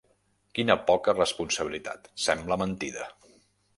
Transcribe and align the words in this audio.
Quina 0.59 0.77
poca 0.87 1.15
responsabilitat: 1.19 2.09
sembla 2.27 2.59
mentida! 2.63 3.07